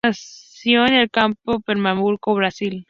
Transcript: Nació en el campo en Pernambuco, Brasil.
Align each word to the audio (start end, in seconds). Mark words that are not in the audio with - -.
Nació 0.03 0.87
en 0.87 0.93
el 0.93 1.11
campo 1.11 1.53
en 1.53 1.61
Pernambuco, 1.61 2.33
Brasil. 2.33 2.79